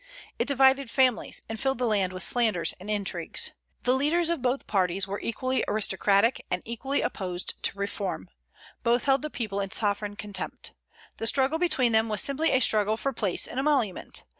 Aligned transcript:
It 0.39 0.47
divided 0.47 0.89
families, 0.89 1.43
and 1.47 1.59
filled 1.59 1.77
the 1.77 1.85
land 1.85 2.11
with 2.11 2.23
slanders 2.23 2.73
and 2.79 2.89
intrigues. 2.89 3.51
The 3.83 3.93
leaders 3.93 4.31
of 4.31 4.41
both 4.41 4.65
parties 4.65 5.07
were 5.07 5.19
equally 5.19 5.63
aristocratic 5.67 6.43
and 6.49 6.63
equally 6.65 7.01
opposed 7.01 7.61
to 7.61 7.77
reform; 7.77 8.27
both 8.81 9.03
held 9.03 9.21
the 9.21 9.29
people 9.29 9.61
in 9.61 9.69
sovereign 9.69 10.15
contempt. 10.15 10.73
The 11.17 11.27
struggle 11.27 11.59
between 11.59 11.91
them 11.91 12.09
was 12.09 12.19
simply 12.21 12.49
a 12.49 12.61
struggle 12.61 12.97
for 12.97 13.13
place 13.13 13.45
and 13.45 13.59
emolument. 13.59 14.23